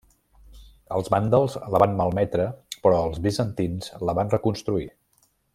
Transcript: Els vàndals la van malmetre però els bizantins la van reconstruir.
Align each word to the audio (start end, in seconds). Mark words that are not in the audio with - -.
Els 0.95 1.11
vàndals 1.15 1.57
la 1.75 1.81
van 1.83 1.93
malmetre 2.01 2.47
però 2.87 3.05
els 3.11 3.23
bizantins 3.29 3.95
la 4.11 4.21
van 4.23 4.37
reconstruir. 4.37 4.91